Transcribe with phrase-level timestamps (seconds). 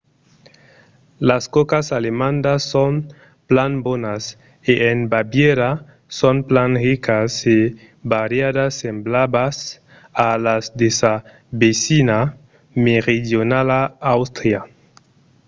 [1.29, 2.93] las còcas alemandas son
[3.49, 4.23] plan bonas
[4.71, 5.71] e en bavièra
[6.19, 7.59] son plan ricas e
[8.13, 9.55] variadas semblablas
[10.27, 11.13] a las de sa
[11.61, 12.19] vesina
[12.85, 13.81] meridionala
[14.15, 14.59] àustria